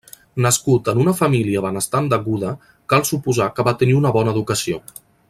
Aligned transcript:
Nascut 0.43 0.87
en 0.93 1.01
una 1.03 1.13
família 1.19 1.61
benestant 1.67 2.09
de 2.13 2.19
Gouda, 2.25 2.55
cal 2.95 3.07
suposar 3.11 3.51
que 3.59 3.67
va 3.69 3.75
tenir 3.83 3.99
una 4.03 4.15
bona 4.21 4.37
educació. 4.39 4.81